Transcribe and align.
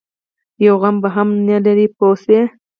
یو 0.65 0.75
غم 0.81 0.95
به 1.03 1.09
هم 1.15 1.29
نه 1.47 1.57
لري 1.65 1.87
پوه 1.97 2.15
شوې!. 2.21 2.41